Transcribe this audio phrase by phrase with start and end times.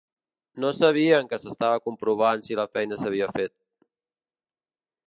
[0.63, 3.57] No sabien que s’estava comprovant si la feina s’havia fet.